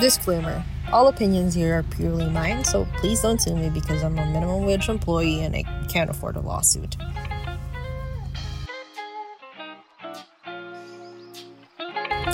Disclaimer 0.00 0.64
All 0.92 1.06
opinions 1.06 1.54
here 1.54 1.78
are 1.78 1.84
purely 1.84 2.28
mine, 2.28 2.64
so 2.64 2.84
please 2.96 3.22
don't 3.22 3.40
sue 3.40 3.54
me 3.54 3.70
because 3.70 4.02
I'm 4.02 4.18
a 4.18 4.26
minimum 4.26 4.64
wage 4.64 4.88
employee 4.88 5.42
and 5.42 5.54
I 5.54 5.62
can't 5.88 6.10
afford 6.10 6.34
a 6.34 6.40
lawsuit. 6.40 6.96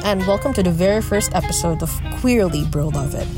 And 0.03 0.27
welcome 0.27 0.55
to 0.55 0.63
the 0.63 0.71
very 0.71 1.03
first 1.03 1.35
episode 1.35 1.83
of 1.83 1.91
Queerly 2.21 2.65
Bro 2.65 2.89
Love 2.89 3.15
It, 3.15 3.29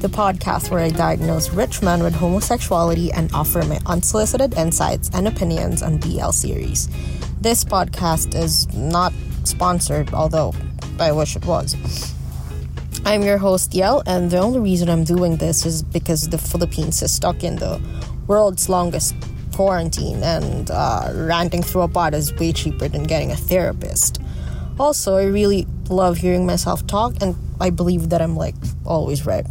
the 0.00 0.08
podcast 0.08 0.70
where 0.70 0.80
I 0.80 0.90
diagnose 0.90 1.50
rich 1.50 1.82
men 1.82 2.04
with 2.04 2.14
homosexuality 2.14 3.10
and 3.12 3.32
offer 3.32 3.64
my 3.64 3.80
unsolicited 3.86 4.54
insights 4.54 5.10
and 5.12 5.26
opinions 5.26 5.82
on 5.82 5.98
BL 5.98 6.30
series. 6.30 6.88
This 7.40 7.64
podcast 7.64 8.36
is 8.36 8.72
not 8.72 9.12
sponsored, 9.42 10.14
although 10.14 10.54
I 11.00 11.10
wish 11.10 11.34
it 11.34 11.44
was. 11.44 11.74
I'm 13.04 13.24
your 13.24 13.38
host, 13.38 13.74
Yel, 13.74 14.04
and 14.06 14.30
the 14.30 14.38
only 14.38 14.60
reason 14.60 14.88
I'm 14.88 15.02
doing 15.02 15.36
this 15.36 15.66
is 15.66 15.82
because 15.82 16.28
the 16.28 16.38
Philippines 16.38 17.02
is 17.02 17.12
stuck 17.12 17.42
in 17.42 17.56
the 17.56 17.82
world's 18.28 18.68
longest 18.68 19.16
quarantine, 19.52 20.22
and 20.22 20.70
uh, 20.70 21.10
ranting 21.12 21.64
through 21.64 21.82
a 21.82 21.88
pod 21.88 22.14
is 22.14 22.32
way 22.34 22.52
cheaper 22.52 22.86
than 22.86 23.02
getting 23.02 23.32
a 23.32 23.36
therapist. 23.36 24.22
Also, 24.78 25.16
I 25.16 25.24
really 25.24 25.66
love 25.90 26.18
hearing 26.18 26.46
myself 26.46 26.86
talk, 26.86 27.14
and 27.20 27.34
I 27.60 27.70
believe 27.70 28.10
that 28.10 28.22
I'm 28.22 28.36
like 28.36 28.54
always 28.86 29.26
right. 29.26 29.46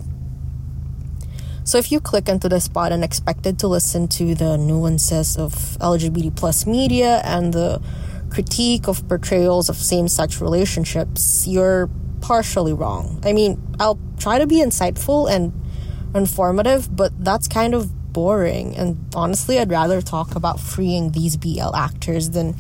So, 1.66 1.78
if 1.78 1.92
you 1.92 2.00
click 2.00 2.30
into 2.30 2.48
this 2.48 2.70
pod 2.70 2.94
and 2.94 3.04
expected 3.04 3.60
to 3.60 3.68
listen 3.68 4.08
to 4.10 4.34
the 4.34 4.58
nuances 4.58 5.38
of 5.38 5.54
LGBT 5.80 6.34
plus 6.38 6.66
media 6.66 7.22
and 7.26 7.54
the 7.54 7.82
critique 8.30 8.88
of 8.88 9.06
portrayals 9.10 9.68
of 9.68 9.76
same 9.76 10.08
sex 10.08 10.40
relationships, 10.40 11.46
you're 11.46 11.90
partially 12.22 12.74
wrong. 12.74 13.20
I 13.26 13.34
mean, 13.34 13.62
I'll 13.80 14.00
try 14.18 14.40
to 14.40 14.48
be 14.48 14.58
insightful 14.58 15.30
and 15.30 15.52
informative, 16.16 16.96
but 16.96 17.12
that's 17.24 17.48
kind 17.48 17.74
of 17.74 18.14
boring. 18.14 18.76
And 18.76 18.98
honestly, 19.16 19.60
I'd 19.60 19.70
rather 19.70 20.02
talk 20.02 20.36
about 20.36 20.60
freeing 20.60 21.12
these 21.12 21.38
BL 21.38 21.76
actors 21.76 22.32
than 22.32 22.56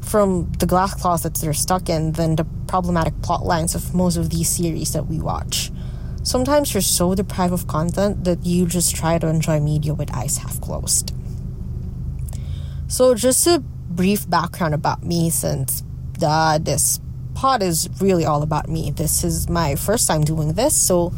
from 0.00 0.50
the 0.58 0.66
glass 0.66 0.94
closets 0.94 1.40
they're 1.40 1.52
stuck 1.52 1.88
in 1.88 2.12
than 2.12 2.36
the 2.36 2.44
problematic 2.66 3.20
plot 3.22 3.44
lines 3.44 3.74
of 3.74 3.94
most 3.94 4.16
of 4.16 4.30
these 4.30 4.48
series 4.48 4.92
that 4.92 5.06
we 5.06 5.20
watch. 5.20 5.70
Sometimes 6.22 6.74
you're 6.74 6.82
so 6.82 7.14
deprived 7.14 7.52
of 7.52 7.66
content 7.66 8.24
that 8.24 8.44
you 8.44 8.66
just 8.66 8.94
try 8.94 9.18
to 9.18 9.26
enjoy 9.26 9.58
media 9.60 9.94
with 9.94 10.14
eyes 10.14 10.36
half 10.38 10.60
closed. 10.60 11.14
So, 12.88 13.14
just 13.14 13.46
a 13.46 13.60
brief 13.60 14.28
background 14.28 14.74
about 14.74 15.04
me 15.04 15.30
since 15.30 15.82
uh, 16.22 16.58
this 16.58 17.00
pod 17.40 17.62
is 17.62 17.88
really 18.02 18.26
all 18.26 18.42
about 18.42 18.68
me. 18.68 18.90
This 18.90 19.24
is 19.24 19.48
my 19.48 19.74
first 19.74 20.06
time 20.06 20.20
doing 20.20 20.52
this, 20.52 20.76
so 20.76 21.10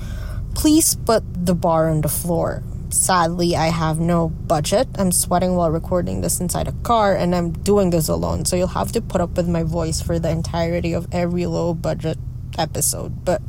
please 0.54 0.94
put 0.94 1.24
the 1.34 1.52
bar 1.52 1.90
on 1.90 2.02
the 2.02 2.08
floor. 2.08 2.62
Sadly, 2.90 3.56
I 3.56 3.74
have 3.74 3.98
no 3.98 4.28
budget. 4.28 4.86
I'm 4.94 5.10
sweating 5.10 5.56
while 5.56 5.72
recording 5.72 6.20
this 6.20 6.38
inside 6.38 6.68
a 6.68 6.78
car, 6.86 7.16
and 7.16 7.34
I'm 7.34 7.50
doing 7.50 7.90
this 7.90 8.06
alone, 8.06 8.44
so 8.44 8.54
you'll 8.54 8.78
have 8.78 8.92
to 8.92 9.00
put 9.00 9.20
up 9.20 9.36
with 9.36 9.48
my 9.48 9.64
voice 9.64 10.00
for 10.00 10.20
the 10.20 10.30
entirety 10.30 10.92
of 10.92 11.08
every 11.10 11.46
low 11.46 11.74
budget 11.74 12.18
episode. 12.56 13.24
But 13.24 13.42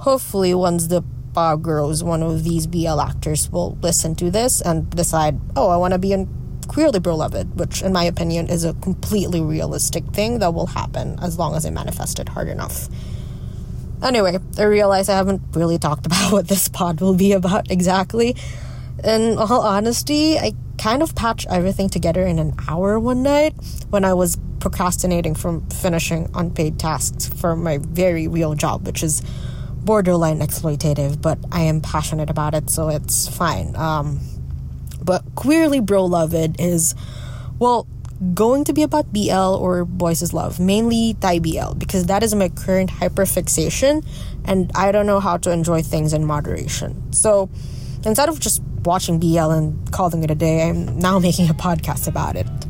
hopefully, 0.00 0.52
once 0.52 0.88
the 0.88 1.00
bar 1.00 1.56
grows, 1.56 2.04
one 2.04 2.22
of 2.22 2.44
these 2.44 2.66
BL 2.66 3.00
actors 3.00 3.48
will 3.50 3.78
listen 3.80 4.14
to 4.16 4.30
this 4.30 4.60
and 4.60 4.90
decide, 4.90 5.40
oh, 5.56 5.70
I 5.70 5.78
want 5.78 5.94
to 5.94 5.98
be 5.98 6.12
in 6.12 6.26
queerly 6.68 7.00
beloved, 7.00 7.58
which, 7.58 7.82
in 7.82 7.92
my 7.92 8.04
opinion, 8.04 8.48
is 8.48 8.64
a 8.64 8.74
completely 8.74 9.40
realistic 9.40 10.04
thing 10.12 10.38
that 10.38 10.54
will 10.54 10.66
happen 10.66 11.18
as 11.20 11.38
long 11.38 11.54
as 11.54 11.66
I 11.66 11.70
manifest 11.70 12.18
it 12.20 12.28
hard 12.28 12.48
enough. 12.48 12.88
Anyway, 14.02 14.38
I 14.56 14.62
realize 14.62 15.08
I 15.08 15.16
haven't 15.16 15.42
really 15.54 15.78
talked 15.78 16.06
about 16.10 16.32
what 16.32 16.48
this 16.48 16.68
pod 16.68 17.00
will 17.00 17.14
be 17.14 17.32
about 17.32 17.70
exactly. 17.70 18.36
In 19.02 19.38
all 19.38 19.62
honesty, 19.62 20.38
I 20.38 20.52
kind 20.78 21.02
of 21.02 21.14
patched 21.14 21.46
everything 21.50 21.88
together 21.88 22.24
in 22.24 22.38
an 22.38 22.54
hour 22.68 22.98
one 23.00 23.22
night 23.22 23.54
when 23.90 24.04
I 24.04 24.14
was 24.14 24.38
procrastinating 24.60 25.34
from 25.34 25.68
finishing 25.70 26.28
unpaid 26.34 26.78
tasks 26.78 27.28
for 27.28 27.56
my 27.56 27.78
very 27.78 28.28
real 28.28 28.54
job, 28.54 28.86
which 28.86 29.02
is 29.02 29.22
borderline 29.84 30.40
exploitative, 30.40 31.20
but 31.20 31.38
I 31.50 31.62
am 31.62 31.80
passionate 31.80 32.30
about 32.30 32.54
it, 32.54 32.70
so 32.70 32.88
it's 32.88 33.28
fine. 33.28 33.74
Um, 33.76 34.20
but 35.08 35.24
queerly 35.34 35.80
bro 35.80 36.04
loved 36.04 36.60
is 36.60 36.94
well 37.58 37.86
going 38.34 38.64
to 38.64 38.74
be 38.74 38.82
about 38.82 39.10
BL 39.10 39.32
or 39.32 39.86
boys 39.86 40.34
love, 40.34 40.60
mainly 40.60 41.16
Thai 41.18 41.38
BL, 41.38 41.72
because 41.78 42.06
that 42.06 42.22
is 42.22 42.34
my 42.34 42.50
current 42.50 42.90
hyperfixation 42.90 44.04
and 44.44 44.70
I 44.74 44.92
don't 44.92 45.06
know 45.06 45.18
how 45.18 45.38
to 45.38 45.50
enjoy 45.50 45.80
things 45.80 46.12
in 46.12 46.26
moderation. 46.26 47.10
So 47.14 47.48
instead 48.04 48.28
of 48.28 48.38
just 48.38 48.60
watching 48.84 49.18
BL 49.18 49.50
and 49.50 49.90
calling 49.92 50.24
it 50.24 50.30
a 50.30 50.34
day, 50.34 50.68
I'm 50.68 50.98
now 50.98 51.18
making 51.28 51.48
a 51.48 51.54
podcast 51.54 52.06
about 52.06 52.36
it. 52.36 52.67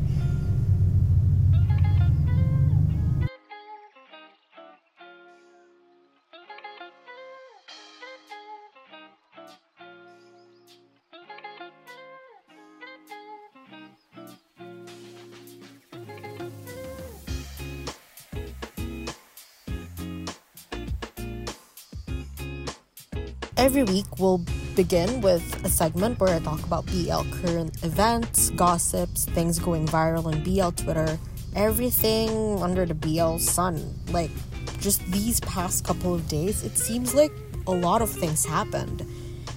Every 23.59 23.83
week, 23.83 24.05
we'll 24.19 24.41
begin 24.73 25.19
with 25.19 25.43
a 25.65 25.69
segment 25.69 26.17
where 26.17 26.33
I 26.33 26.39
talk 26.39 26.63
about 26.63 26.85
BL 26.85 27.23
current 27.43 27.83
events, 27.83 28.51
gossips, 28.51 29.25
things 29.25 29.59
going 29.59 29.85
viral 29.85 30.27
on 30.27 30.41
BL 30.45 30.81
Twitter, 30.81 31.19
everything 31.57 32.63
under 32.63 32.85
the 32.85 32.93
BL 32.93 33.35
sun. 33.37 33.99
Like, 34.11 34.31
just 34.79 35.05
these 35.11 35.41
past 35.41 35.83
couple 35.83 36.15
of 36.15 36.25
days, 36.29 36.63
it 36.63 36.77
seems 36.77 37.13
like 37.13 37.33
a 37.67 37.71
lot 37.71 38.01
of 38.01 38.09
things 38.09 38.45
happened. 38.45 39.05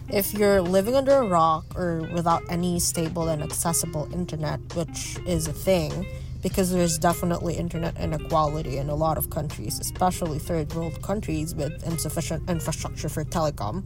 If 0.08 0.34
you're 0.34 0.60
living 0.60 0.96
under 0.96 1.12
a 1.12 1.26
rock 1.28 1.64
or 1.76 2.00
without 2.12 2.42
any 2.48 2.80
stable 2.80 3.28
and 3.28 3.40
accessible 3.40 4.12
internet, 4.12 4.58
which 4.74 5.16
is 5.28 5.46
a 5.46 5.52
thing, 5.52 6.08
because 6.42 6.72
there's 6.72 6.98
definitely 6.98 7.54
internet 7.54 7.96
inequality 7.98 8.78
in 8.78 8.88
a 8.88 8.94
lot 8.94 9.16
of 9.16 9.30
countries, 9.30 9.78
especially 9.78 10.38
third 10.38 10.72
world 10.74 11.00
countries 11.00 11.54
with 11.54 11.86
insufficient 11.86 12.50
infrastructure 12.50 13.08
for 13.08 13.24
telecom. 13.24 13.84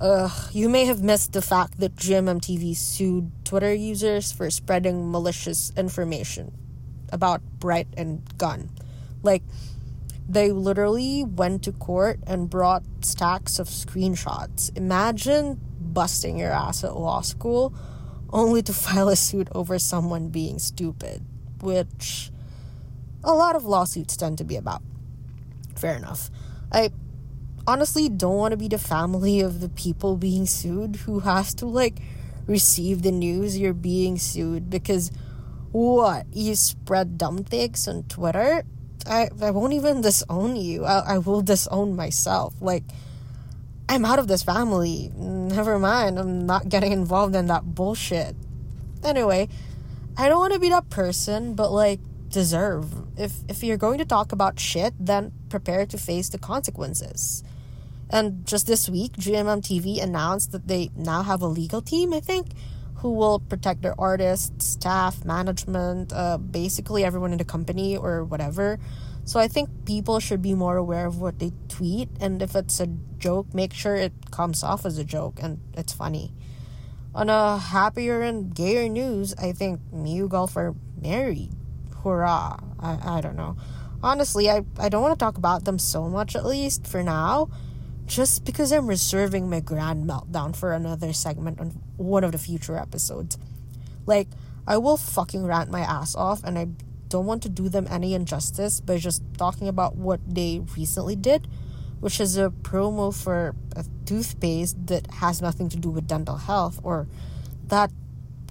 Uh, 0.00 0.30
you 0.52 0.68
may 0.68 0.84
have 0.84 1.02
missed 1.02 1.32
the 1.32 1.42
fact 1.42 1.78
that 1.80 1.96
GMMTV 1.96 2.76
sued 2.76 3.30
Twitter 3.44 3.72
users 3.72 4.30
for 4.30 4.50
spreading 4.50 5.10
malicious 5.10 5.72
information 5.76 6.52
about 7.12 7.40
Bright 7.58 7.88
and 7.96 8.22
Gun. 8.36 8.70
Like, 9.22 9.42
they 10.28 10.52
literally 10.52 11.24
went 11.24 11.64
to 11.64 11.72
court 11.72 12.20
and 12.26 12.50
brought 12.50 12.84
stacks 13.00 13.58
of 13.58 13.66
screenshots. 13.66 14.76
Imagine 14.76 15.58
busting 15.80 16.38
your 16.38 16.52
ass 16.52 16.84
at 16.84 16.94
law 16.94 17.22
school 17.22 17.74
only 18.30 18.62
to 18.62 18.72
file 18.84 19.08
a 19.08 19.16
suit 19.16 19.48
over 19.52 19.78
someone 19.78 20.28
being 20.28 20.58
stupid, 20.58 21.24
which 21.60 22.30
a 23.24 23.32
lot 23.32 23.56
of 23.56 23.64
lawsuits 23.64 24.16
tend 24.16 24.38
to 24.38 24.44
be 24.44 24.56
about. 24.56 24.82
Fair 25.76 25.96
enough. 25.96 26.30
I 26.72 26.90
honestly 27.66 28.08
don't 28.08 28.36
want 28.36 28.52
to 28.52 28.56
be 28.56 28.68
the 28.68 28.78
family 28.78 29.40
of 29.40 29.60
the 29.60 29.68
people 29.68 30.16
being 30.16 30.46
sued 30.46 30.96
who 30.96 31.20
has 31.20 31.54
to 31.54 31.66
like 31.66 32.00
receive 32.46 33.02
the 33.02 33.12
news 33.12 33.58
you're 33.58 33.74
being 33.74 34.18
sued 34.18 34.70
because 34.70 35.12
what 35.72 36.26
you 36.32 36.54
spread 36.54 37.18
dumb 37.18 37.44
things 37.44 37.86
on 37.86 38.04
Twitter. 38.04 38.64
I, 39.06 39.28
I 39.40 39.50
won't 39.50 39.74
even 39.74 40.00
disown 40.00 40.56
you. 40.56 40.84
I, 40.84 41.14
I 41.14 41.18
will 41.18 41.42
disown 41.42 41.94
myself. 41.94 42.54
Like, 42.60 42.84
I'm 43.88 44.04
out 44.04 44.18
of 44.18 44.28
this 44.28 44.42
family. 44.42 45.10
Never 45.16 45.78
mind, 45.78 46.18
I'm 46.18 46.46
not 46.46 46.68
getting 46.68 46.92
involved 46.92 47.34
in 47.34 47.46
that 47.46 47.74
bullshit. 47.74 48.36
Anyway, 49.02 49.48
I 50.16 50.28
don't 50.28 50.38
want 50.38 50.52
to 50.52 50.58
be 50.58 50.68
that 50.68 50.90
person, 50.90 51.54
but 51.54 51.72
like 51.72 52.00
deserve. 52.28 52.92
If 53.16 53.32
if 53.48 53.64
you're 53.64 53.78
going 53.78 53.98
to 53.98 54.04
talk 54.04 54.32
about 54.32 54.60
shit, 54.60 54.92
then 55.00 55.32
prepare 55.48 55.86
to 55.86 55.96
face 55.96 56.28
the 56.28 56.38
consequences. 56.38 57.42
And 58.10 58.46
just 58.46 58.66
this 58.66 58.88
week, 58.88 59.12
GMM 59.12 59.62
TV 59.62 60.02
announced 60.02 60.52
that 60.52 60.68
they 60.68 60.90
now 60.94 61.22
have 61.22 61.40
a 61.40 61.46
legal 61.46 61.80
team, 61.80 62.12
I 62.12 62.20
think, 62.20 62.48
who 62.96 63.12
will 63.12 63.38
protect 63.38 63.82
their 63.82 63.98
artists, 63.98 64.66
staff, 64.66 65.24
management, 65.24 66.12
uh, 66.12 66.36
basically 66.38 67.04
everyone 67.04 67.32
in 67.32 67.38
the 67.38 67.44
company 67.44 67.96
or 67.96 68.24
whatever 68.24 68.78
so 69.28 69.38
I 69.38 69.46
think 69.46 69.84
people 69.84 70.20
should 70.20 70.40
be 70.40 70.54
more 70.54 70.78
aware 70.78 71.04
of 71.04 71.20
what 71.20 71.38
they 71.38 71.52
tweet, 71.68 72.08
and 72.18 72.40
if 72.40 72.56
it's 72.56 72.80
a 72.80 72.86
joke, 73.18 73.52
make 73.52 73.74
sure 73.74 73.94
it 73.94 74.14
comes 74.30 74.62
off 74.62 74.86
as 74.86 74.96
a 74.96 75.04
joke 75.04 75.38
and 75.42 75.60
it's 75.74 75.92
funny. 75.92 76.32
On 77.14 77.28
a 77.28 77.58
happier 77.58 78.22
and 78.22 78.54
gayer 78.54 78.88
news, 78.88 79.34
I 79.34 79.52
think 79.52 79.80
Mew 79.92 80.28
Gulf 80.28 80.56
are 80.56 80.74
married. 80.98 81.50
Hurrah! 82.02 82.56
I, 82.80 83.18
I 83.18 83.20
don't 83.20 83.36
know. 83.36 83.58
Honestly, 84.02 84.48
I, 84.48 84.64
I 84.78 84.88
don't 84.88 85.02
want 85.02 85.18
to 85.18 85.22
talk 85.22 85.36
about 85.36 85.66
them 85.66 85.78
so 85.78 86.08
much, 86.08 86.34
at 86.34 86.46
least 86.46 86.86
for 86.86 87.02
now, 87.02 87.50
just 88.06 88.46
because 88.46 88.72
I'm 88.72 88.86
reserving 88.86 89.50
my 89.50 89.60
grand 89.60 90.08
meltdown 90.08 90.56
for 90.56 90.72
another 90.72 91.12
segment 91.12 91.60
on 91.60 91.78
one 91.98 92.24
of 92.24 92.32
the 92.32 92.38
future 92.38 92.78
episodes. 92.78 93.36
Like, 94.06 94.28
I 94.66 94.78
will 94.78 94.96
fucking 94.96 95.44
rant 95.44 95.70
my 95.70 95.80
ass 95.80 96.14
off, 96.14 96.42
and 96.44 96.58
I 96.58 96.68
don't 97.08 97.26
want 97.26 97.42
to 97.44 97.48
do 97.48 97.68
them 97.68 97.86
any 97.90 98.14
injustice 98.14 98.80
by 98.80 98.98
just 98.98 99.22
talking 99.36 99.68
about 99.68 99.96
what 99.96 100.20
they 100.26 100.60
recently 100.76 101.16
did, 101.16 101.48
which 102.00 102.20
is 102.20 102.36
a 102.36 102.50
promo 102.50 103.14
for 103.14 103.54
a 103.76 103.84
toothpaste 104.04 104.86
that 104.86 105.10
has 105.14 105.42
nothing 105.42 105.68
to 105.68 105.76
do 105.76 105.90
with 105.90 106.06
dental 106.06 106.36
health, 106.36 106.80
or 106.82 107.08
that 107.66 107.90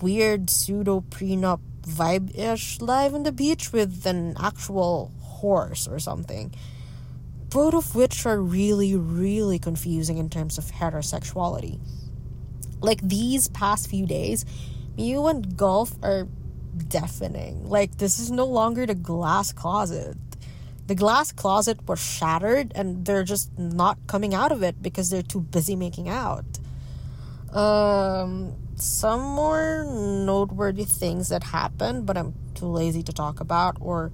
weird 0.02 0.50
pseudo 0.50 1.02
prenup 1.02 1.60
vibe 1.82 2.38
ish 2.38 2.82
live 2.82 3.14
on 3.14 3.24
the 3.24 3.32
beach 3.32 3.72
with 3.72 4.06
an 4.06 4.36
actual 4.38 5.12
horse 5.22 5.88
or 5.88 6.00
something 6.00 6.54
both 7.50 7.74
of 7.74 7.96
which 7.96 8.26
are 8.26 8.42
really, 8.42 8.96
really 8.96 9.60
confusing 9.60 10.18
in 10.18 10.30
terms 10.30 10.58
of 10.58 10.66
heterosexuality. 10.66 11.80
Like 12.82 13.02
these 13.02 13.48
past 13.48 13.90
few 13.90 14.06
days, 14.06 14.46
Mew 14.98 15.28
and 15.28 15.56
Gulf 15.56 15.96
are 16.04 16.28
deafening. 16.78 17.68
Like 17.68 17.98
this 17.98 18.20
is 18.20 18.32
no 18.32 18.46
longer 18.46 18.86
the 18.86 18.96
glass 18.96 19.52
closet. 19.52 20.18
The 20.88 20.96
glass 20.96 21.32
closet 21.32 21.86
was 21.88 22.00
shattered 22.00 22.72
and 22.76 23.06
they're 23.06 23.24
just 23.24 23.58
not 23.58 23.98
coming 24.08 24.34
out 24.34 24.52
of 24.52 24.64
it 24.64 24.82
because 24.82 25.10
they're 25.10 25.22
too 25.22 25.42
busy 25.42 25.76
making 25.76 26.10
out. 26.10 26.46
Um 27.54 28.54
some 28.76 29.22
more 29.22 29.86
noteworthy 29.90 30.86
things 30.86 31.30
that 31.30 31.44
happened, 31.44 32.06
but 32.06 32.16
I'm 32.16 32.36
too 32.54 32.68
lazy 32.68 33.02
to 33.04 33.14
talk 33.14 33.40
about 33.40 33.78
or 33.80 34.12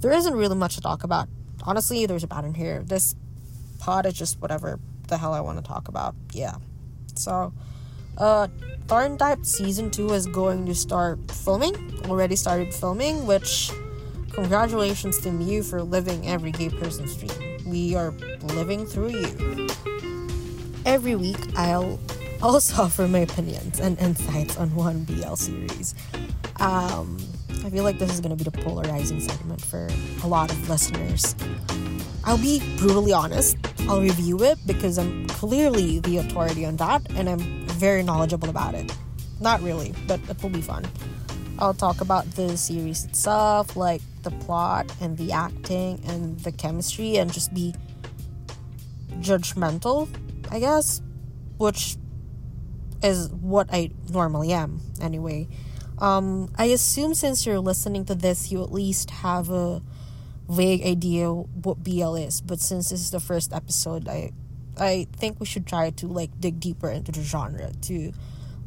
there 0.00 0.12
isn't 0.12 0.34
really 0.34 0.56
much 0.56 0.76
to 0.76 0.80
talk 0.80 1.04
about 1.04 1.28
honestly, 1.64 2.06
there's 2.06 2.24
a 2.24 2.28
pattern 2.28 2.54
here. 2.54 2.82
This 2.84 3.14
pod 3.78 4.06
is 4.06 4.14
just 4.14 4.40
whatever 4.40 4.78
the 5.08 5.18
hell 5.18 5.32
I 5.32 5.40
want 5.40 5.58
to 5.58 5.64
talk 5.64 5.88
about. 5.88 6.14
Yeah. 6.32 6.56
So, 7.14 7.52
uh, 8.18 8.48
TharnType 8.86 9.46
Season 9.46 9.90
2 9.90 10.12
is 10.12 10.26
going 10.26 10.66
to 10.66 10.74
start 10.74 11.18
filming. 11.30 11.74
Already 12.04 12.36
started 12.36 12.74
filming, 12.74 13.26
which 13.26 13.70
congratulations 14.32 15.18
to 15.20 15.30
you 15.30 15.62
for 15.62 15.82
living 15.82 16.28
every 16.28 16.52
gay 16.52 16.68
person's 16.68 17.16
dream. 17.16 17.58
We 17.64 17.96
are 17.96 18.10
living 18.42 18.84
through 18.84 19.10
you. 19.10 19.68
Every 20.84 21.16
week, 21.16 21.38
I'll 21.56 21.98
also 22.42 22.82
offer 22.82 23.08
my 23.08 23.20
opinions 23.20 23.80
and 23.80 23.98
insights 23.98 24.58
on 24.58 24.74
one 24.74 25.04
BL 25.04 25.34
series. 25.34 25.94
Um, 26.60 27.16
I 27.64 27.70
feel 27.70 27.84
like 27.84 27.98
this 27.98 28.12
is 28.12 28.20
going 28.20 28.36
to 28.36 28.44
be 28.44 28.48
the 28.48 28.62
polarizing 28.62 29.20
segment 29.20 29.62
for 29.62 29.88
a 30.22 30.26
lot 30.26 30.50
of 30.50 30.68
listeners. 30.68 31.34
I'll 32.22 32.36
be 32.36 32.60
brutally 32.76 33.14
honest. 33.14 33.56
I'll 33.88 34.02
review 34.02 34.42
it 34.42 34.58
because 34.66 34.98
I'm 34.98 35.26
clearly 35.28 36.00
the 36.00 36.18
authority 36.18 36.66
on 36.66 36.76
that 36.76 37.02
and 37.12 37.30
I'm 37.30 37.63
very 37.74 38.02
knowledgeable 38.02 38.48
about 38.48 38.74
it. 38.74 38.96
Not 39.40 39.62
really, 39.62 39.94
but 40.06 40.20
it 40.28 40.42
will 40.42 40.50
be 40.50 40.60
fun. 40.60 40.84
I'll 41.58 41.74
talk 41.74 42.00
about 42.00 42.24
the 42.34 42.56
series 42.56 43.04
itself, 43.04 43.76
like 43.76 44.02
the 44.22 44.30
plot 44.30 44.90
and 45.00 45.16
the 45.16 45.32
acting 45.32 46.00
and 46.06 46.38
the 46.40 46.50
chemistry, 46.50 47.16
and 47.16 47.32
just 47.32 47.54
be 47.54 47.74
judgmental, 49.20 50.08
I 50.50 50.58
guess, 50.60 51.00
which 51.58 51.96
is 53.02 53.28
what 53.28 53.68
I 53.72 53.90
normally 54.10 54.52
am 54.52 54.80
anyway. 55.00 55.48
Um, 55.98 56.50
I 56.56 56.66
assume 56.66 57.14
since 57.14 57.46
you're 57.46 57.60
listening 57.60 58.04
to 58.06 58.14
this, 58.14 58.50
you 58.50 58.62
at 58.62 58.72
least 58.72 59.10
have 59.10 59.50
a 59.50 59.80
vague 60.48 60.82
idea 60.84 61.30
what 61.30 61.82
BL 61.82 62.16
is. 62.16 62.40
But 62.40 62.60
since 62.60 62.90
this 62.90 63.00
is 63.00 63.10
the 63.10 63.20
first 63.20 63.52
episode, 63.52 64.08
I 64.08 64.32
I 64.78 65.06
think 65.16 65.40
we 65.40 65.46
should 65.46 65.66
try 65.66 65.90
to 65.90 66.06
like 66.06 66.40
dig 66.40 66.60
deeper 66.60 66.90
into 66.90 67.12
the 67.12 67.22
genre 67.22 67.72
to 67.82 68.12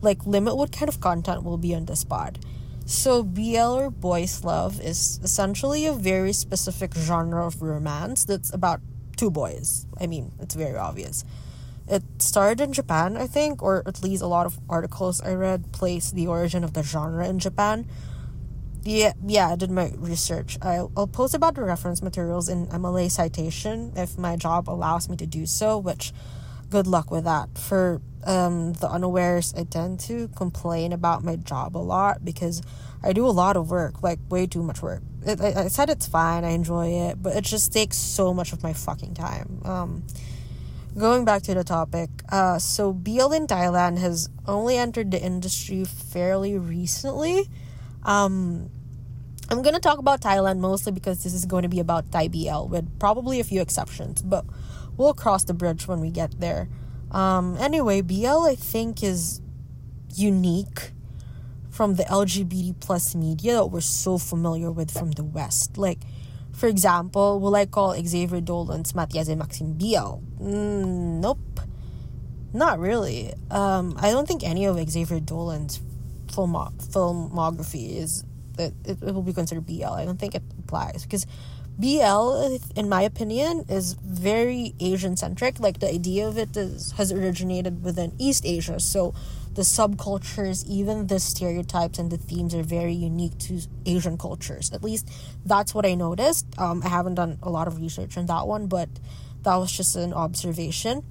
like 0.02 0.26
limit 0.26 0.56
what 0.56 0.72
kind 0.72 0.90
of 0.90 1.00
content 1.02 1.44
will 1.44 1.58
be 1.58 1.76
on 1.76 1.86
this 1.86 2.04
pod. 2.04 2.40
So 2.86 3.22
BL 3.22 3.76
or 3.76 3.90
boys 3.90 4.44
love 4.44 4.80
is 4.80 5.20
essentially 5.22 5.86
a 5.86 5.94
very 5.94 6.32
specific 6.32 6.94
genre 6.96 7.46
of 7.46 7.62
romance 7.62 8.24
that's 8.24 8.54
about 8.54 8.80
two 9.18 9.30
boys. 9.30 9.86
I 10.00 10.08
mean, 10.08 10.32
it's 10.40 10.56
very 10.56 10.78
obvious. 10.78 11.26
It 11.88 12.04
started 12.20 12.62
in 12.62 12.74
Japan, 12.74 13.18
I 13.18 13.28
think, 13.28 13.62
or 13.62 13.84
at 13.86 14.04
least 14.04 14.22
a 14.22 14.28
lot 14.28 14.46
of 14.46 14.60
articles 14.70 15.22
I 15.22 15.34
read 15.34 15.72
place 15.72 16.12
the 16.12 16.28
origin 16.28 16.64
of 16.64 16.74
the 16.74 16.84
genre 16.84 17.28
in 17.28 17.40
Japan. 17.40 17.88
Yeah, 18.88 19.12
yeah, 19.26 19.50
I 19.50 19.58
did 19.58 19.70
my 19.70 19.92
research. 19.98 20.58
I'll, 20.62 20.94
I'll 20.96 21.08
post 21.08 21.34
about 21.34 21.56
the 21.56 21.64
reference 21.64 22.02
materials 22.02 22.48
in 22.48 22.68
MLA 22.68 23.12
citation 23.12 23.92
if 23.98 24.18
my 24.18 24.38
job 24.38 24.70
allows 24.70 25.10
me 25.10 25.18
to 25.18 25.26
do 25.26 25.46
so, 25.46 25.78
which 25.78 26.14
good 26.70 26.88
luck 26.88 27.12
with 27.12 27.26
that. 27.26 27.58
For 27.58 28.02
um, 28.24 28.72
the 28.72 28.88
unawares, 28.88 29.54
I 29.58 29.66
tend 29.66 30.00
to 30.02 30.30
complain 30.30 30.94
about 30.94 31.22
my 31.22 31.36
job 31.36 31.76
a 31.76 31.80
lot 31.80 32.24
because 32.24 32.62
I 33.04 33.12
do 33.12 33.26
a 33.26 33.36
lot 33.36 33.58
of 33.58 33.70
work, 33.70 34.04
like 34.04 34.20
way 34.30 34.48
too 34.48 34.64
much 34.64 34.82
work. 34.82 35.02
It, 35.26 35.42
I, 35.42 35.66
I 35.66 35.68
said 35.68 35.90
it's 35.90 36.08
fine, 36.08 36.46
I 36.46 36.52
enjoy 36.52 36.88
it, 37.10 37.22
but 37.22 37.36
it 37.36 37.44
just 37.44 37.74
takes 37.74 37.98
so 37.98 38.34
much 38.34 38.54
of 38.54 38.64
my 38.64 38.72
fucking 38.72 39.16
time. 39.16 39.60
Um, 39.66 40.04
going 40.98 41.26
back 41.26 41.42
to 41.44 41.54
the 41.54 41.66
topic, 41.66 42.10
uh, 42.30 42.58
so 42.58 42.94
BL 42.94 43.34
in 43.34 43.48
Thailand 43.48 43.98
has 43.98 44.30
only 44.48 44.78
entered 44.78 45.12
the 45.12 45.22
industry 45.22 45.84
fairly 45.84 46.58
recently. 46.58 47.50
Um, 48.04 48.70
I'm 49.50 49.62
gonna 49.62 49.80
talk 49.80 49.98
about 49.98 50.22
Thailand 50.22 50.60
mostly 50.60 50.92
because 50.92 51.24
this 51.24 51.34
is 51.34 51.46
going 51.46 51.64
to 51.64 51.70
be 51.70 51.80
about 51.80 52.12
Thai 52.12 52.28
BL 52.28 52.68
with 52.68 53.00
probably 53.00 53.40
a 53.40 53.44
few 53.44 53.62
exceptions, 53.62 54.22
but 54.22 54.46
we'll 54.98 55.14
cross 55.14 55.46
the 55.46 55.54
bridge 55.54 55.88
when 55.88 56.02
we 56.02 56.12
get 56.12 56.40
there. 56.40 56.68
Um, 57.12 57.56
anyway, 57.58 58.02
BL 58.02 58.46
I 58.46 58.56
think 58.56 59.04
is 59.04 59.42
unique 60.14 60.92
from 61.70 61.96
the 61.96 62.04
LGBT 62.04 62.80
plus 62.80 63.16
media 63.16 63.54
that 63.54 63.68
we're 63.68 63.82
so 63.82 64.18
familiar 64.18 64.72
with 64.72 64.92
from 64.92 65.12
the 65.12 65.24
West. 65.24 65.78
Like, 65.78 66.00
for 66.52 66.68
example, 66.68 67.40
will 67.40 67.56
I 67.56 67.68
call 67.68 67.94
Xavier 67.94 68.42
Dolan's 68.42 68.96
Mathias 68.96 69.28
and 69.30 69.40
Maxime 69.40 69.74
BL? 69.74 70.20
Mm, 70.42 71.22
nope. 71.22 71.62
Not 72.52 72.80
really. 72.80 73.34
Um, 73.52 73.96
I 74.00 74.10
don't 74.10 74.28
think 74.28 74.44
any 74.44 74.66
of 74.66 74.78
Xavier 74.90 75.20
Dolan's 75.20 75.80
film 76.34 76.54
filmography 76.54 77.96
is 77.98 78.24
it, 78.58 78.74
it, 78.86 79.02
will 79.02 79.22
be 79.22 79.34
considered 79.34 79.66
BL. 79.66 79.86
I 79.86 80.06
don't 80.06 80.20
think 80.20 80.36
it 80.36 80.44
applies 80.60 81.04
because 81.04 81.26
BL, 81.80 82.58
in 82.76 82.90
my 82.90 83.04
opinion, 83.04 83.66
is 83.70 83.94
very 83.94 84.74
Asian 84.80 85.16
centric. 85.16 85.60
Like 85.60 85.80
the 85.80 85.90
idea 85.90 86.28
of 86.28 86.38
it 86.38 86.56
is, 86.58 86.92
has 86.94 87.12
originated 87.12 87.84
within 87.84 88.14
East 88.18 88.46
Asia, 88.46 88.80
so 88.80 89.14
the 89.54 89.64
subcultures, 89.64 90.66
even 90.68 91.08
the 91.08 91.20
stereotypes 91.20 91.98
and 91.98 92.12
the 92.12 92.18
themes 92.18 92.54
are 92.54 92.64
very 92.64 92.94
unique 92.94 93.38
to 93.40 93.62
Asian 93.86 94.18
cultures. 94.18 94.72
At 94.72 94.84
least 94.84 95.10
that's 95.46 95.74
what 95.74 95.86
I 95.86 95.96
noticed. 95.96 96.46
Um, 96.60 96.82
I 96.84 96.90
haven't 96.90 97.16
done 97.16 97.40
a 97.42 97.50
lot 97.50 97.68
of 97.68 97.80
research 97.80 98.18
on 98.18 98.28
that 98.28 98.46
one, 98.48 98.68
but 98.68 98.90
that 99.42 99.56
was 99.56 99.72
just 99.72 99.96
an 99.96 100.14
observation. 100.14 101.04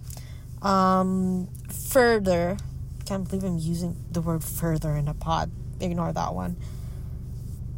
Um, 0.63 1.49
further, 1.91 2.57
can't 3.05 3.29
believe 3.29 3.45
I'm 3.45 3.59
using 3.59 3.97
the 4.11 4.21
word 4.21 4.45
further 4.45 4.97
in 4.97 5.09
a 5.09 5.15
pod. 5.15 5.51
Ignore 5.81 6.13
that 6.13 6.35
one. 6.35 6.57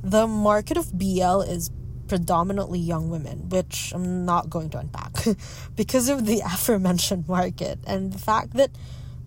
The 0.09 0.27
market 0.27 0.79
of 0.79 0.97
BL 0.97 1.43
is 1.43 1.71
predominantly 2.07 2.79
young 2.79 3.11
women, 3.11 3.51
which 3.51 3.93
I'm 3.95 4.25
not 4.25 4.49
going 4.49 4.71
to 4.71 4.79
unpack 4.79 5.13
because 5.77 6.09
of 6.09 6.25
the 6.25 6.41
aforementioned 6.47 7.29
market 7.29 7.79
and 7.87 8.11
the 8.15 8.19
fact 8.19 8.55
that 8.55 8.71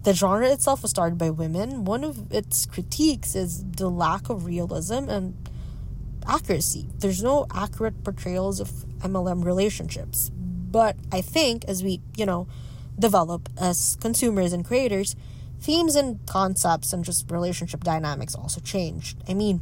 the 0.02 0.16
genre 0.16 0.50
itself 0.50 0.82
was 0.82 0.90
started 0.90 1.20
by 1.20 1.30
women. 1.30 1.86
One 1.86 2.04
of 2.04 2.32
its 2.34 2.66
critiques 2.66 3.36
is 3.36 3.64
the 3.64 3.92
lack 3.92 4.28
of 4.32 4.46
realism 4.48 5.08
and 5.08 5.38
accuracy. 6.28 6.90
There's 6.98 7.22
no 7.22 7.46
accurate 7.54 8.04
portrayals 8.04 8.60
of 8.60 8.70
MLM 9.02 9.46
relationships. 9.46 10.32
But 10.34 10.96
I 11.12 11.22
think 11.22 11.64
as 11.66 11.84
we, 11.84 12.02
you 12.18 12.26
know, 12.26 12.48
develop 12.98 13.50
as 13.56 13.98
consumers 14.02 14.52
and 14.52 14.66
creators, 14.66 15.16
themes 15.60 15.96
and 15.96 16.26
concepts 16.26 16.92
and 16.92 17.06
just 17.06 17.30
relationship 17.30 17.84
dynamics 17.84 18.34
also 18.34 18.60
changed. 18.62 19.20
I 19.30 19.36
mean, 19.36 19.62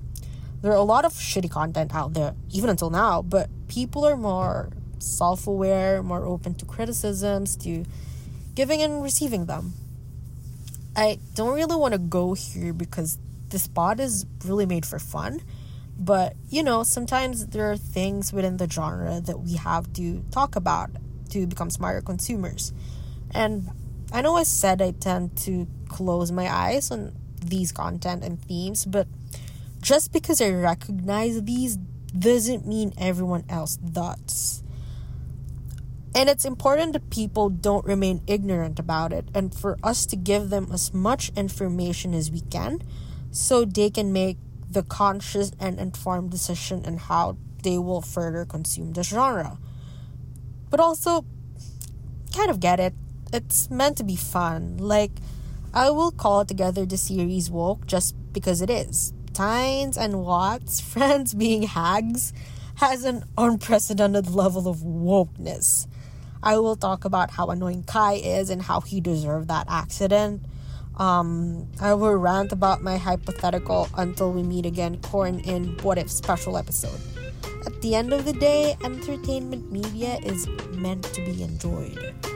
there 0.61 0.71
are 0.71 0.77
a 0.77 0.83
lot 0.83 1.05
of 1.05 1.13
shitty 1.13 1.49
content 1.49 1.95
out 1.95 2.13
there, 2.13 2.35
even 2.51 2.69
until 2.69 2.89
now, 2.89 3.21
but 3.21 3.49
people 3.67 4.05
are 4.05 4.17
more 4.17 4.69
self 4.99 5.47
aware, 5.47 6.03
more 6.03 6.25
open 6.25 6.53
to 6.55 6.65
criticisms, 6.65 7.55
to 7.57 7.85
giving 8.55 8.81
and 8.81 9.01
receiving 9.01 9.45
them. 9.45 9.73
I 10.95 11.19
don't 11.33 11.55
really 11.55 11.77
want 11.77 11.93
to 11.93 11.97
go 11.97 12.33
here 12.33 12.73
because 12.73 13.17
this 13.49 13.63
spot 13.63 13.99
is 13.99 14.25
really 14.43 14.65
made 14.65 14.85
for 14.85 14.99
fun. 14.99 15.41
But, 15.97 16.35
you 16.49 16.63
know, 16.63 16.83
sometimes 16.83 17.47
there 17.47 17.71
are 17.71 17.77
things 17.77 18.31
within 18.31 18.57
the 18.57 18.69
genre 18.69 19.19
that 19.21 19.39
we 19.39 19.55
have 19.55 19.91
to 19.93 20.23
talk 20.31 20.55
about 20.55 20.89
to 21.31 21.45
become 21.45 21.69
smarter 21.69 22.01
consumers. 22.01 22.73
And 23.31 23.69
I 24.11 24.21
know 24.21 24.35
I 24.35 24.43
said 24.43 24.81
I 24.81 24.91
tend 24.91 25.37
to 25.39 25.67
close 25.87 26.31
my 26.31 26.51
eyes 26.51 26.89
on 26.89 27.15
these 27.43 27.71
content 27.71 28.23
and 28.23 28.41
themes, 28.41 28.85
but 28.85 29.07
just 29.81 30.11
because 30.11 30.41
I 30.41 30.49
recognize 30.51 31.41
these 31.43 31.77
doesn't 32.17 32.67
mean 32.67 32.93
everyone 32.97 33.45
else 33.49 33.77
does. 33.77 34.63
And 36.15 36.27
it's 36.27 36.43
important 36.43 36.93
that 36.93 37.09
people 37.09 37.49
don't 37.49 37.85
remain 37.85 38.21
ignorant 38.25 38.79
about 38.79 39.13
it 39.13 39.29
and 39.33 39.53
for 39.53 39.77
us 39.83 40.05
to 40.07 40.15
give 40.15 40.49
them 40.49 40.69
as 40.73 40.93
much 40.93 41.31
information 41.35 42.13
as 42.13 42.31
we 42.31 42.41
can 42.41 42.81
so 43.31 43.63
they 43.63 43.89
can 43.89 44.11
make 44.11 44.37
the 44.69 44.83
conscious 44.83 45.51
and 45.59 45.79
informed 45.79 46.31
decision 46.31 46.83
on 46.85 46.97
how 46.97 47.37
they 47.63 47.77
will 47.77 48.01
further 48.01 48.43
consume 48.45 48.93
the 48.93 49.03
genre. 49.03 49.57
But 50.69 50.79
also, 50.79 51.25
kind 52.35 52.49
of 52.49 52.59
get 52.59 52.79
it. 52.79 52.93
It's 53.31 53.69
meant 53.69 53.97
to 53.97 54.03
be 54.03 54.15
fun. 54.15 54.77
Like, 54.77 55.11
I 55.73 55.91
will 55.91 56.11
call 56.11 56.45
together 56.45 56.85
the 56.85 56.97
series 56.97 57.51
woke 57.51 57.85
just 57.85 58.15
because 58.33 58.61
it 58.61 58.69
is. 58.69 59.13
Tine's 59.39 59.95
and 59.95 60.19
Wat's, 60.19 60.81
friends 60.93 61.33
being 61.33 61.63
hags, 61.63 62.33
has 62.75 63.05
an 63.05 63.23
unprecedented 63.37 64.29
level 64.29 64.67
of 64.67 64.79
wokeness. 64.79 65.87
I 66.43 66.57
will 66.57 66.75
talk 66.75 67.05
about 67.05 67.31
how 67.31 67.47
annoying 67.47 67.83
Kai 67.83 68.15
is 68.15 68.49
and 68.49 68.61
how 68.61 68.81
he 68.81 68.99
deserved 68.99 69.47
that 69.47 69.67
accident. 69.69 70.41
Um, 70.97 71.69
I 71.79 71.93
will 71.93 72.15
rant 72.15 72.51
about 72.51 72.83
my 72.83 72.97
hypothetical 72.97 73.87
until 73.95 74.33
we 74.33 74.43
meet 74.43 74.65
again, 74.65 74.99
Korn 75.03 75.39
In 75.39 75.77
what 75.83 75.97
if 75.97 76.11
special 76.11 76.57
episode. 76.57 76.99
At 77.65 77.81
the 77.81 77.95
end 77.95 78.11
of 78.11 78.25
the 78.25 78.33
day, 78.33 78.75
entertainment 78.83 79.71
media 79.71 80.19
is 80.21 80.49
meant 80.71 81.05
to 81.13 81.23
be 81.23 81.43
enjoyed. 81.43 82.28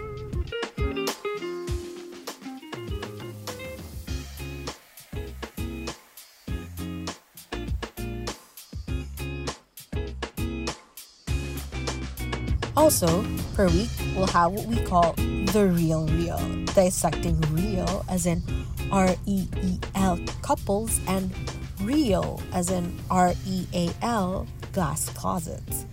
Also, 12.75 13.23
per 13.53 13.67
week, 13.69 13.89
we'll 14.15 14.27
have 14.27 14.51
what 14.51 14.65
we 14.65 14.81
call 14.83 15.13
the 15.13 15.71
Real 15.71 16.07
Real, 16.07 16.39
dissecting 16.73 17.39
real 17.51 18.03
as 18.09 18.25
in 18.25 18.41
R 18.91 19.15
E 19.25 19.47
E 19.61 19.79
L 19.95 20.19
couples 20.41 20.99
and 21.07 21.31
real 21.81 22.41
as 22.51 22.71
in 22.71 22.97
R 23.11 23.33
E 23.47 23.67
A 23.73 23.89
L 24.01 24.47
glass 24.71 25.09
closets. 25.09 25.85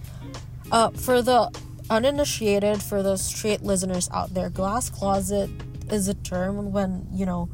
Uh, 0.72 0.90
for 0.90 1.20
the 1.20 1.50
uninitiated, 1.90 2.82
for 2.82 3.02
the 3.02 3.16
straight 3.16 3.62
listeners 3.62 4.08
out 4.12 4.32
there, 4.32 4.48
glass 4.48 4.88
closet 4.88 5.50
is 5.90 6.08
a 6.08 6.14
term 6.14 6.72
when, 6.72 7.06
you 7.12 7.26
know, 7.26 7.48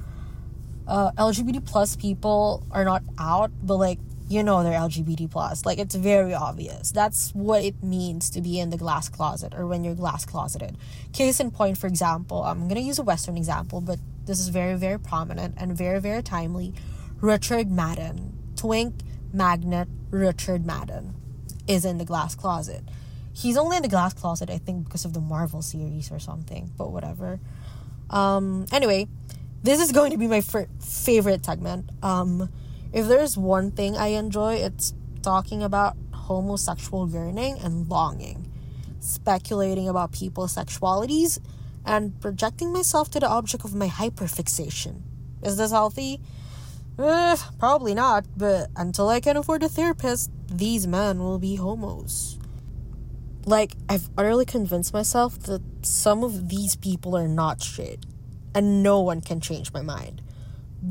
uh, 0.87 1.11
LGBT 1.13 1.67
plus 1.67 1.97
people 1.97 2.63
are 2.71 2.85
not 2.85 3.03
out, 3.19 3.51
but 3.63 3.77
like 3.77 3.99
you 4.29 4.43
know 4.43 4.63
they're 4.63 4.79
LGBT 4.79 5.31
plus. 5.31 5.65
Like 5.65 5.79
it's 5.79 5.95
very 5.95 6.35
obvious. 6.35 6.91
That's 6.91 7.33
what 7.35 7.63
it 7.63 7.83
means 7.83 8.31
to 8.31 8.41
be 8.41 8.59
in 8.59 8.71
the 8.71 8.77
glass 8.77 9.09
closet 9.09 9.55
or 9.55 9.67
when 9.67 9.85
you're 9.85 9.95
glass 9.95 10.25
closeted. 10.25 10.77
Case 11.13 11.41
in 11.41 11.51
point, 11.51 11.79
for 11.79 11.87
example, 11.87 12.43
I'm 12.43 12.69
gonna 12.69 12.81
use 12.81 12.99
a 12.99 13.03
Western 13.03 13.37
example, 13.37 13.81
but 13.81 13.99
this 14.27 14.41
is 14.41 14.49
very, 14.49 14.75
very 14.75 14.99
prominent 14.99 15.55
and 15.57 15.77
very, 15.77 16.01
very 16.01 16.23
timely. 16.23 16.75
Richard 17.21 17.71
Madden, 17.71 18.37
twink 18.57 18.97
magnet 19.33 19.89
Richard 20.11 20.67
Madden, 20.67 21.15
is 21.69 21.85
in 21.85 21.99
the 21.99 22.05
glass 22.05 22.35
closet. 22.35 22.83
He's 23.33 23.57
only 23.57 23.77
in 23.77 23.83
the 23.83 23.89
glass 23.89 24.15
closet, 24.15 24.51
I 24.51 24.59
think, 24.59 24.85
because 24.85 25.05
of 25.05 25.13
the 25.13 25.21
Marvel 25.21 25.63
series 25.63 26.11
or 26.11 26.19
something, 26.19 26.73
but 26.77 26.91
whatever. 26.91 27.39
Um, 28.11 28.67
anyway, 28.73 29.09
this 29.63 29.81
is 29.81 29.93
going 29.93 30.13
to 30.13 30.19
be 30.19 30.27
my 30.27 30.39
f- 30.39 30.67
favorite 30.81 31.45
segment. 31.45 31.91
Um, 32.03 32.49
if 32.97 33.07
there's 33.09 33.37
one 33.37 33.73
thing 33.73 33.95
I 33.95 34.07
enjoy, 34.17 34.55
it's 34.55 34.95
talking 35.21 35.63
about 35.63 35.99
homosexual 36.15 37.07
yearning 37.07 37.59
and 37.59 37.87
longing, 37.91 38.51
speculating 39.01 39.87
about 39.87 40.13
people's 40.13 40.57
sexualities, 40.57 41.39
and 41.85 42.19
projecting 42.23 42.73
myself 42.73 43.11
to 43.11 43.21
the 43.21 43.29
object 43.29 43.67
of 43.67 43.75
my 43.75 43.89
hyperfixation. 43.89 45.03
Is 45.43 45.59
this 45.59 45.73
healthy? 45.73 46.23
Eh, 46.99 47.37
probably 47.59 47.93
not, 47.93 48.25
but 48.35 48.71
until 48.77 49.11
I 49.11 49.21
can 49.21 49.37
afford 49.37 49.63
a 49.63 49.69
therapist, 49.69 50.31
these 50.51 50.87
men 50.87 51.19
will 51.19 51.39
be 51.39 51.57
homos. 51.57 52.39
Like, 53.45 53.77
I've 53.91 54.09
utterly 54.17 54.47
convinced 54.47 54.95
myself 54.95 55.39
that 55.41 55.61
some 55.83 56.25
of 56.25 56.49
these 56.49 56.77
people 56.77 57.15
are 57.15 57.29
not 57.29 57.61
straight, 57.61 58.07
and 58.55 58.83
no 58.83 59.03
one 59.03 59.21
can 59.21 59.43
change 59.43 59.71
my 59.75 59.83
mind. 59.83 60.23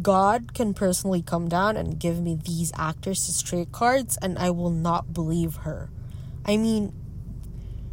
God 0.01 0.53
can 0.53 0.73
personally 0.73 1.21
come 1.21 1.47
down 1.47 1.77
and 1.77 1.99
give 1.99 2.21
me 2.21 2.35
these 2.35 2.71
actors 2.75 3.21
straight 3.21 3.71
cards, 3.71 4.17
and 4.21 4.37
I 4.37 4.49
will 4.49 4.69
not 4.69 5.13
believe 5.13 5.57
her. 5.57 5.89
I 6.45 6.57
mean, 6.57 6.93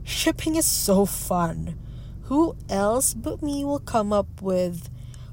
shipping 0.05 0.57
is 0.57 0.67
so 0.67 1.07
fun. 1.07 1.79
Who 2.25 2.57
else 2.69 3.15
but 3.15 3.43
me 3.43 3.65
will 3.65 3.79
come 3.79 4.13
up 4.13 4.41
with 4.41 4.89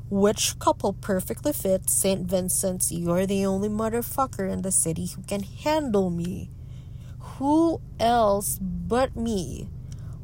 which 0.10 0.58
couple 0.60 0.94
perfectly 0.94 1.54
fits 1.54 1.94
St. 1.94 2.28
Vincent's 2.28 2.92
You're 2.92 3.26
the 3.26 3.46
only 3.46 3.70
motherfucker 3.70 4.52
in 4.52 4.64
the 4.64 4.72
city 4.72 5.06
who 5.06 5.22
can 5.24 5.44
handle 5.44 6.10
me? 6.10 6.50
Who 7.38 7.80
else 8.00 8.60
but 8.60 9.16
me 9.16 9.70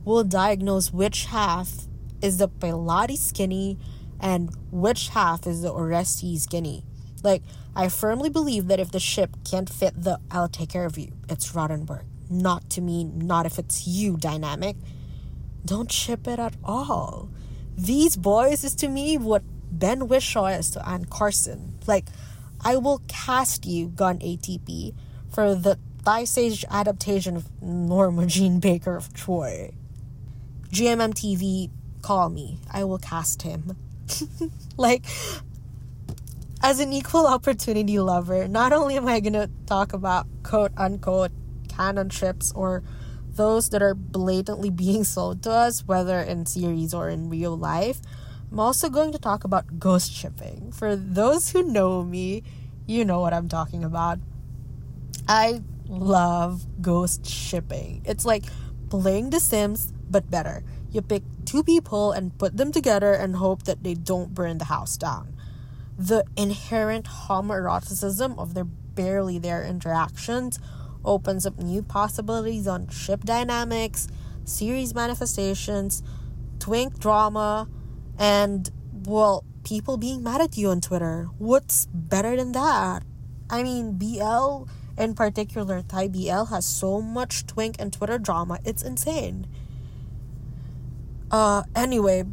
will 0.04 0.24
diagnose 0.24 0.92
which 0.92 1.26
half 1.26 1.88
is 2.22 2.38
the 2.38 2.48
Pylades 2.48 3.22
skinny 3.22 3.78
and 4.20 4.50
which 4.72 5.10
half 5.10 5.48
is 5.48 5.62
the 5.62 5.72
Orestes 5.72 6.46
Guinea. 6.48 6.84
Like, 7.24 7.44
I 7.76 7.90
firmly 7.90 8.30
believe 8.30 8.68
that 8.68 8.80
if 8.80 8.92
the 8.92 9.00
ship 9.00 9.36
can't 9.44 9.70
fit 9.70 10.02
the 10.02 10.20
I'll 10.32 10.48
take 10.48 10.70
care 10.70 10.86
of 10.86 10.98
you, 10.98 11.12
it's 11.30 11.52
Rottenberg. 11.52 12.04
Not 12.30 12.70
to 12.72 12.82
me, 12.82 13.04
not 13.04 13.46
if 13.46 13.60
it's 13.60 13.88
you 13.88 14.18
dynamic. 14.18 14.78
Don't 15.66 15.92
ship 15.92 16.28
it 16.28 16.40
at 16.40 16.56
all. 16.64 17.30
These 17.78 18.16
boys 18.16 18.64
is 18.64 18.76
to 18.76 18.88
me 18.88 19.18
what 19.18 19.44
Ben 19.72 20.08
Whishaw 20.08 20.58
is 20.58 20.70
to 20.72 20.88
Anne 20.88 21.06
Carson. 21.06 21.78
Like, 21.86 22.06
I 22.64 22.78
will 22.78 23.02
cast 23.08 23.66
you, 23.66 23.88
Gun 23.88 24.20
ATP, 24.20 24.94
for 25.30 25.56
the 25.56 25.78
Thai 26.06 26.24
Sage 26.24 26.64
adaptation 26.70 27.36
of 27.36 27.50
Norma 27.62 28.26
Jeane 28.28 28.60
Baker 28.60 28.96
of 28.96 29.14
Troy. 29.14 29.74
GMM 30.70 31.14
TV, 31.14 31.70
call 32.02 32.30
me. 32.30 32.60
I 32.72 32.84
will 32.84 33.00
cast 33.00 33.42
him. 33.42 33.76
like, 34.78 35.06
as 36.62 36.80
an 36.80 36.94
equal 36.94 37.28
opportunity 37.28 38.00
lover, 38.00 38.48
not 38.48 38.74
only 38.74 38.98
am 38.98 39.08
I 39.08 39.20
gonna 39.20 39.50
talk 39.66 39.94
about 39.94 40.28
quote 40.44 40.72
unquote 40.78 41.32
canon 41.68 42.10
ships 42.10 42.52
or 42.56 42.84
those 43.36 43.70
that 43.70 43.82
are 43.82 43.94
blatantly 43.94 44.70
being 44.70 45.04
sold 45.16 45.44
to 45.44 45.52
us, 45.52 45.86
whether 45.86 46.20
in 46.20 46.46
series 46.46 46.94
or 46.94 47.10
in 47.10 47.30
real 47.30 47.58
life, 47.58 48.02
I'm 48.52 48.60
also 48.60 48.90
going 48.90 49.12
to 49.12 49.20
talk 49.20 49.44
about 49.44 49.80
ghost 49.80 50.12
shipping. 50.12 50.72
For 50.72 50.96
those 50.96 51.50
who 51.50 51.64
know 51.64 52.04
me, 52.04 52.44
you 52.88 53.04
know 53.04 53.20
what 53.20 53.34
I'm 53.34 53.50
talking 53.50 53.84
about. 53.84 54.20
I 55.28 55.62
love 55.88 56.66
ghost 56.82 57.26
shipping. 57.26 58.02
It's 58.06 58.26
like 58.26 58.46
playing 58.90 59.32
The 59.32 59.40
Sims, 59.40 59.92
but 60.10 60.30
better. 60.30 60.64
You 60.92 61.02
pick 61.02 61.24
two 61.46 61.64
people 61.64 62.12
and 62.12 62.38
put 62.38 62.58
them 62.58 62.72
together 62.72 63.14
and 63.14 63.36
hope 63.36 63.64
that 63.64 63.84
they 63.84 63.94
don't 63.94 64.34
burn 64.34 64.58
the 64.58 64.66
house 64.66 64.98
down. 64.98 65.36
The 65.98 66.26
inherent 66.36 67.06
homoeroticism 67.06 68.38
of 68.38 68.54
their 68.54 68.66
barely 68.66 69.40
there 69.40 69.64
interactions 69.64 70.60
opens 71.04 71.46
up 71.46 71.58
new 71.60 71.84
possibilities 71.84 72.68
on 72.68 72.90
ship 72.90 73.24
dynamics, 73.24 74.08
series 74.44 74.94
manifestations, 74.96 76.02
twink 76.60 77.00
drama, 77.00 77.70
and, 78.18 78.70
well, 79.06 79.44
people 79.64 79.98
being 79.98 80.24
mad 80.24 80.42
at 80.42 80.58
you 80.58 80.70
on 80.70 80.82
Twitter. 80.82 81.30
What's 81.38 81.86
better 81.88 82.36
than 82.36 82.52
that? 82.54 83.04
I 83.50 83.64
mean, 83.64 83.98
BL 83.98 84.66
in 84.98 85.14
particular, 85.14 85.82
Thai 85.82 86.08
BL 86.08 86.46
has 86.46 86.66
so 86.66 87.02
much 87.02 87.46
twink 87.46 87.76
and 87.80 87.92
Twitter 87.92 88.18
drama, 88.18 88.60
it's 88.64 88.82
insane. 88.82 89.46
Uh, 91.32 91.64
anyway, 91.76 92.24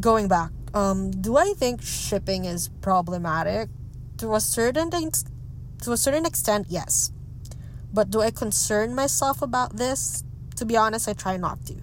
going 0.00 0.28
back, 0.28 0.50
um, 0.74 1.10
do 1.10 1.36
I 1.36 1.52
think 1.56 1.82
shipping 1.82 2.44
is 2.44 2.68
problematic? 2.80 3.68
To 4.18 4.34
a 4.34 4.40
certain 4.40 4.90
to 4.90 5.92
a 5.92 5.96
certain 5.96 6.26
extent, 6.26 6.66
yes. 6.68 7.10
But 7.92 8.10
do 8.10 8.20
I 8.20 8.30
concern 8.30 8.94
myself 8.94 9.42
about 9.42 9.76
this? 9.76 10.22
To 10.56 10.66
be 10.66 10.76
honest, 10.76 11.08
I 11.08 11.14
try 11.14 11.36
not 11.36 11.64
to. 11.66 11.76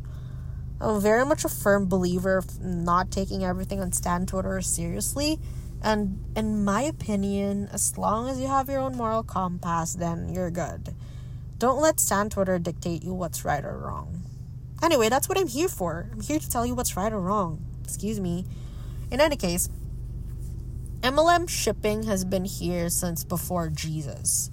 I'm 0.80 1.02
very 1.02 1.26
much 1.26 1.44
a 1.44 1.50
firm 1.50 1.88
believer 1.88 2.38
of 2.38 2.62
not 2.62 3.10
taking 3.10 3.44
everything 3.44 3.82
on 3.82 3.92
Stan 3.92 4.28
Twitter 4.28 4.62
seriously. 4.62 5.40
And 5.82 6.24
in 6.36 6.64
my 6.64 6.84
opinion, 6.84 7.70
as 7.72 7.98
long 7.98 8.30
as 8.30 8.40
you 8.40 8.48
have 8.48 8.70
your 8.70 8.80
own 8.80 8.96
moral 8.96 9.24
compass, 9.24 9.94
then 9.94 10.30
you're 10.30 10.52
good. 10.52 10.94
Don't 11.58 11.82
let 11.82 12.00
Stan 12.00 12.30
Twitter 12.30 12.60
dictate 12.60 13.04
you 13.04 13.14
what's 13.14 13.44
right 13.44 13.66
or 13.66 13.78
wrong. 13.78 14.22
Anyway, 14.82 15.10
that's 15.10 15.28
what 15.28 15.38
I'm 15.38 15.48
here 15.48 15.68
for. 15.68 16.10
I'm 16.12 16.22
here 16.22 16.40
to 16.40 16.50
tell 16.50 16.66
you 16.66 16.76
what's 16.76 16.96
right 16.96 17.12
or 17.12 17.20
wrong. 17.20 17.66
Excuse 17.84 18.20
me. 18.20 18.46
In 19.12 19.20
any 19.20 19.36
case, 19.36 19.70
MLM 21.02 21.50
shipping 21.50 22.04
has 22.04 22.26
been 22.26 22.46
here 22.46 22.90
since 22.90 23.24
before 23.24 23.70
Jesus. 23.70 24.52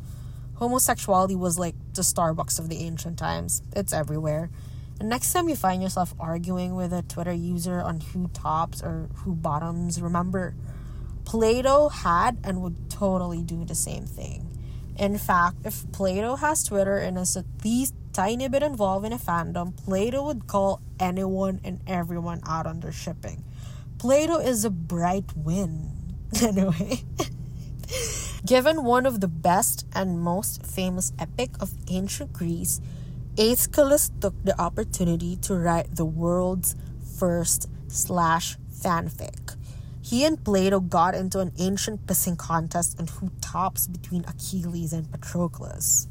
Homosexuality 0.55 1.35
was 1.35 1.59
like 1.59 1.75
the 1.95 2.03
Starbucks 2.03 2.59
of 2.59 2.69
the 2.69 2.79
ancient 2.79 3.19
times. 3.19 3.63
It's 3.75 3.93
everywhere. 3.93 4.51
And 5.01 5.09
next 5.09 5.33
time 5.33 5.49
you 5.49 5.57
find 5.57 5.83
yourself 5.83 6.15
arguing 6.19 6.77
with 6.77 6.93
a 6.93 7.03
Twitter 7.03 7.33
user 7.33 7.81
on 7.81 8.01
who 8.01 8.29
tops 8.29 8.83
or 8.83 9.09
who 9.17 9.35
bottoms, 9.35 10.01
remember 10.01 10.55
Plato 11.25 11.89
had 11.89 12.39
and 12.45 12.63
would 12.63 12.89
totally 12.89 13.43
do 13.43 13.65
the 13.65 13.75
same 13.75 14.05
thing. 14.05 14.44
In 14.97 15.19
fact, 15.19 15.57
if 15.65 15.91
Plato 15.93 16.37
has 16.37 16.63
Twitter 16.63 16.99
and 16.99 17.19
is 17.19 17.37
at 17.37 17.45
least 17.65 17.95
tiny 18.13 18.49
bit 18.49 18.63
involved 18.63 19.05
in 19.05 19.13
a 19.13 19.19
fandom, 19.19 19.77
Plato 19.77 20.25
would 20.25 20.47
call 20.47 20.81
anyone 21.01 21.61
and 21.65 21.81
everyone 21.87 22.41
out 22.47 22.67
on 22.67 22.81
their 22.81 22.93
shipping. 22.93 23.45
Plato 23.99 24.39
is 24.39 24.65
a 24.65 24.71
BrightWin. 24.71 25.91
Anyway. 26.43 27.05
Given 28.47 28.85
one 28.85 29.07
of 29.07 29.21
the 29.21 29.29
best 29.29 29.87
and 29.95 30.21
most 30.21 30.67
famous 30.67 31.13
epic 31.19 31.51
of 31.61 31.73
ancient 31.89 32.33
Greece, 32.33 32.81
Aeschylus 33.39 34.11
took 34.21 34.35
the 34.45 34.61
opportunity 34.61 35.37
to 35.37 35.55
write 35.55 35.95
the 35.97 36.05
world's 36.05 36.77
first 37.19 37.69
slash 37.89 38.57
fanfic. 38.71 39.44
He 40.05 40.27
and 40.27 40.45
Plato 40.45 40.81
got 40.81 41.15
into 41.15 41.41
an 41.41 41.53
ancient 41.59 42.07
pissing 42.07 42.37
contest 42.37 43.01
on 43.01 43.07
who 43.07 43.31
tops 43.41 43.87
between 43.87 44.23
Achilles 44.27 44.93
and 44.93 45.11
Patroclus. 45.11 46.09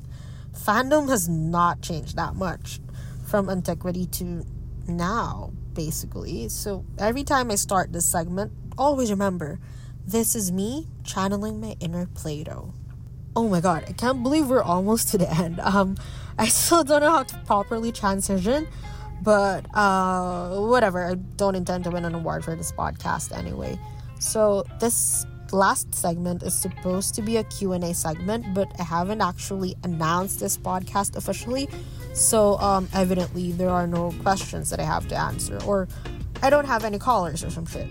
Fandom 0.51 1.09
has 1.09 1.29
not 1.29 1.83
changed 1.83 2.15
that 2.15 2.33
much 2.33 2.79
from 3.27 3.51
antiquity 3.51 4.07
to 4.07 4.47
now, 4.87 5.51
basically. 5.73 6.49
So 6.49 6.85
every 6.97 7.23
time 7.23 7.51
I 7.51 7.55
start 7.55 7.93
this 7.93 8.05
segment, 8.05 8.51
always 8.79 9.11
remember 9.11 9.59
this 10.07 10.35
is 10.35 10.51
me 10.51 10.87
channeling 11.03 11.61
my 11.61 11.75
inner 11.79 12.07
Plato. 12.15 12.73
Oh 13.35 13.47
my 13.47 13.61
god, 13.61 13.85
I 13.87 13.93
can't 13.93 14.23
believe 14.23 14.47
we're 14.47 14.63
almost 14.63 15.09
to 15.09 15.19
the 15.19 15.31
end. 15.31 15.59
Um, 15.59 15.97
I 16.39 16.47
still 16.47 16.83
don't 16.83 17.01
know 17.01 17.11
how 17.11 17.23
to 17.23 17.37
properly 17.45 17.91
transition, 17.91 18.67
but 19.23 19.65
uh, 19.73 20.59
whatever. 20.59 21.05
I 21.05 21.15
don't 21.37 21.55
intend 21.55 21.85
to 21.85 21.91
win 21.91 22.05
an 22.05 22.13
award 22.13 22.43
for 22.43 22.55
this 22.55 22.71
podcast 22.71 23.35
anyway. 23.35 23.79
So 24.19 24.63
this 24.79 25.25
last 25.51 25.93
segment 25.93 26.43
is 26.43 26.57
supposed 26.59 27.15
to 27.15 27.21
be 27.21 27.37
a 27.37 27.43
Q&A 27.45 27.93
segment, 27.93 28.53
but 28.53 28.67
I 28.79 28.83
haven't 28.83 29.21
actually 29.21 29.75
announced 29.83 30.39
this 30.39 30.57
podcast 30.57 31.15
officially. 31.15 31.69
So 32.13 32.57
um, 32.57 32.89
evidently 32.93 33.51
there 33.53 33.69
are 33.69 33.87
no 33.87 34.13
questions 34.23 34.69
that 34.69 34.79
I 34.79 34.83
have 34.83 35.07
to 35.09 35.15
answer, 35.15 35.59
or 35.65 35.87
I 36.41 36.49
don't 36.49 36.65
have 36.65 36.83
any 36.83 36.99
callers 36.99 37.43
or 37.43 37.49
some 37.49 37.65
shit. 37.65 37.87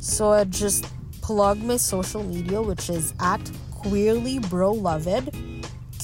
So 0.00 0.32
I 0.32 0.44
just 0.44 0.86
plug 1.20 1.58
my 1.58 1.76
social 1.76 2.22
media, 2.22 2.62
which 2.62 2.88
is 2.88 3.14
at 3.20 3.40
queerly 3.72 4.38
broloved 4.38 5.34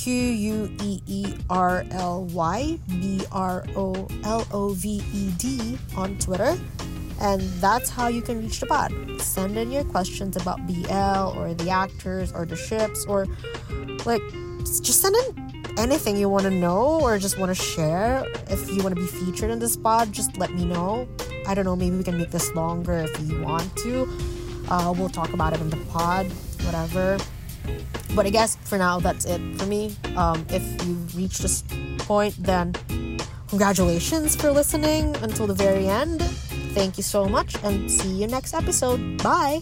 Q 0.03 0.13
U 0.13 0.77
E 0.83 1.01
E 1.07 1.35
R 1.49 1.85
L 1.93 2.25
Y 2.25 2.77
B 2.89 3.23
R 3.31 3.65
O 3.77 4.09
L 4.25 4.45
O 4.51 4.71
V 4.71 5.01
E 5.15 5.31
D 5.39 5.79
on 5.97 6.19
Twitter. 6.19 6.59
And 7.21 7.41
that's 7.63 7.89
how 7.89 8.09
you 8.09 8.21
can 8.21 8.43
reach 8.43 8.59
the 8.59 8.67
pod. 8.67 8.93
Send 9.21 9.57
in 9.57 9.71
your 9.71 9.85
questions 9.85 10.37
about 10.37 10.67
BL 10.67 11.39
or 11.39 11.55
the 11.55 11.71
actors 11.71 12.33
or 12.33 12.45
the 12.45 12.57
ships 12.57 13.07
or 13.07 13.29
like 14.05 14.23
just 14.65 15.03
send 15.03 15.15
in 15.15 15.79
anything 15.79 16.17
you 16.17 16.29
want 16.29 16.47
to 16.47 16.51
know 16.51 17.01
or 17.01 17.17
just 17.19 17.39
want 17.39 17.57
to 17.57 17.63
share. 17.63 18.27
If 18.49 18.69
you 18.73 18.83
want 18.83 18.97
to 18.97 19.01
be 19.01 19.07
featured 19.07 19.53
in 19.53 19.61
this 19.61 19.77
pod, 19.77 20.11
just 20.11 20.37
let 20.37 20.53
me 20.53 20.65
know. 20.65 21.07
I 21.47 21.55
don't 21.55 21.65
know, 21.65 21.77
maybe 21.77 21.97
we 21.97 22.03
can 22.03 22.19
make 22.19 22.33
this 22.33 22.53
longer 22.57 23.07
if 23.09 23.21
you 23.21 23.41
want 23.41 23.77
to. 23.77 24.09
Uh, 24.69 24.93
we'll 24.97 25.09
talk 25.09 25.33
about 25.33 25.53
it 25.53 25.61
in 25.61 25.71
the 25.71 25.77
pod, 25.93 26.27
whatever. 26.65 27.19
But 28.15 28.27
I 28.27 28.31
guess 28.31 28.57
for 28.65 28.79
now, 28.79 29.01
that's 29.01 29.25
it 29.25 29.41
for 29.59 29.67
me. 29.67 29.97
Um, 30.17 30.45
if 30.51 30.63
you've 30.87 31.17
reached 31.17 31.41
this 31.43 31.65
point, 31.99 32.35
then 32.39 32.75
congratulations 33.49 34.37
for 34.37 34.51
listening 34.51 35.17
until 35.23 35.47
the 35.47 35.55
very 35.55 35.89
end. 35.89 36.23
Thank 36.75 36.97
you 36.97 37.03
so 37.03 37.27
much 37.27 37.57
and 37.63 37.91
see 37.91 38.11
you 38.11 38.27
next 38.27 38.55
episode. 38.55 39.23
Bye. 39.23 39.61